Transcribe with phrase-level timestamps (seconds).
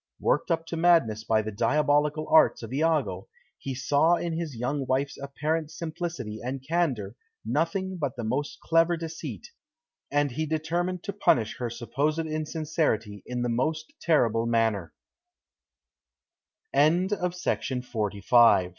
[0.19, 3.27] Worked up to madness by the diabolical arts of Iago,
[3.59, 7.13] he saw in his young wife's apparent simplicity and candour
[7.45, 9.51] nothing but the most clever deceit,
[10.09, 14.09] and he determined to punish her supposed insincerity in the most t